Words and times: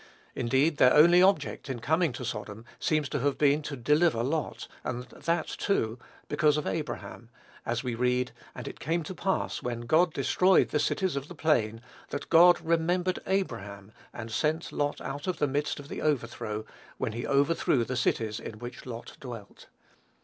Indeed, 0.33 0.77
their 0.77 0.95
only 0.95 1.21
object 1.21 1.69
in 1.69 1.77
coming 1.79 2.11
to 2.13 2.25
Sodom 2.25 2.65
seems 2.79 3.07
to 3.09 3.19
have 3.19 3.37
been 3.37 3.61
to 3.61 3.77
deliver 3.77 4.23
Lot, 4.23 4.67
and 4.83 5.03
that, 5.03 5.45
too, 5.45 5.99
because 6.27 6.57
of 6.57 6.65
Abraham; 6.65 7.29
as 7.67 7.83
we 7.83 7.93
read: 7.93 8.31
"And 8.55 8.67
it 8.67 8.79
came 8.79 9.03
to 9.03 9.13
pass, 9.13 9.61
when 9.61 9.81
God 9.81 10.11
destroyed 10.11 10.69
the 10.69 10.79
cities 10.79 11.15
of 11.15 11.27
the 11.27 11.35
plain, 11.35 11.83
that 12.09 12.31
God 12.31 12.59
remembered 12.61 13.19
Abraham, 13.27 13.91
and 14.11 14.31
sent 14.31 14.71
Lot 14.71 14.99
out 15.01 15.27
of 15.27 15.37
the 15.37 15.45
midst 15.47 15.79
of 15.79 15.87
the 15.87 16.01
overthrow, 16.01 16.65
when 16.97 17.11
he 17.11 17.27
overthrew 17.27 17.83
the 17.85 17.95
cities 17.95 18.39
in 18.39 18.57
which 18.57 18.87
Lot 18.87 19.17
dwelt." 19.19 19.67